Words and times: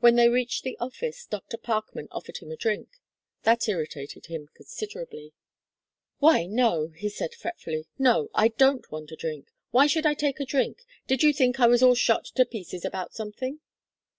When 0.00 0.16
they 0.16 0.28
reached 0.28 0.64
the 0.64 0.76
office, 0.78 1.24
Dr. 1.24 1.56
Parkman 1.56 2.08
offered 2.10 2.36
him 2.36 2.50
a 2.50 2.58
drink; 2.58 2.90
that 3.44 3.66
irritated 3.68 4.26
him 4.26 4.50
considerably. 4.54 5.32
"Why 6.18 6.44
no," 6.44 6.88
he 6.88 7.08
said, 7.08 7.34
fretfully, 7.34 7.86
"No 7.98 8.28
I 8.34 8.48
don't 8.48 8.92
want 8.92 9.12
a 9.12 9.16
drink. 9.16 9.48
Why 9.70 9.86
should 9.86 10.04
I 10.04 10.12
take 10.12 10.40
a 10.40 10.44
drink? 10.44 10.82
Did 11.06 11.22
you 11.22 11.32
think 11.32 11.58
I 11.58 11.68
was 11.68 11.82
all 11.82 11.94
shot 11.94 12.26
to 12.34 12.44
pieces 12.44 12.84
about 12.84 13.14
something?" 13.14 13.60